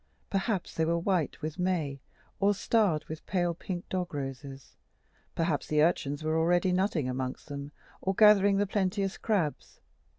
[0.31, 2.01] Perhaps they were white with May,
[2.39, 4.75] or starred with pale pink dog roses;
[5.35, 9.79] perhaps the urchins were already nutting among them, or gathering the plenteous crabs.